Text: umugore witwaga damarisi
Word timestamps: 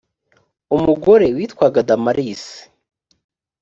umugore 0.75 1.25
witwaga 1.35 1.79
damarisi 1.89 2.59